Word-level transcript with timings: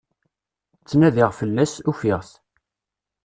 Ttnadiɣ 0.81 1.29
fell-as, 1.39 1.73
ufiɣ-it. 1.89 2.29